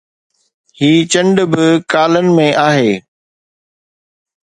[0.79, 2.91] هي چنڊ به ڪالن ۾ آهي